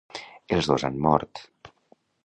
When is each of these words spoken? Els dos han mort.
Els 0.57 0.69
dos 0.71 0.87
han 0.89 0.99
mort. 1.09 1.47